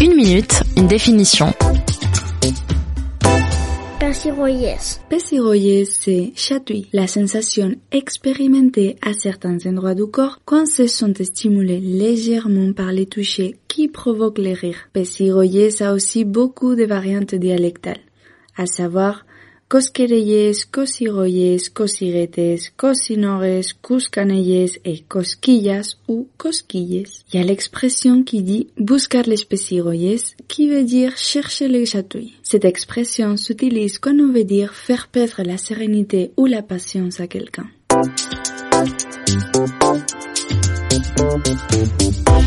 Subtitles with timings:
[0.00, 1.52] Une minute, une définition.
[3.98, 5.00] Pessiroyes.
[5.08, 11.80] Pessiroyer, c'est chatouiller, la sensation expérimentée à certains endroits du corps quand se sont stimulés
[11.80, 14.88] légèrement par les touchés qui provoquent les rires.
[14.92, 18.00] Pessiroyer a aussi beaucoup de variantes dialectales,
[18.56, 19.24] à savoir
[19.68, 27.06] cosquereyes, cosiroyes, cosiretes, cosinores, cuscanelles et cosquillas ou cosquilles.
[27.32, 32.34] Il y a l'expression qui dit buscar les pesiroyes qui veut dire chercher les chatouilles.
[32.42, 37.26] Cette expression s'utilise quand on veut dire faire perdre la sérénité ou la patience à
[37.26, 37.68] quelqu'un.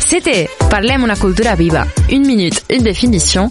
[0.00, 1.86] C'était Parlem una cultura viva.
[2.10, 3.50] Une minute, une définition.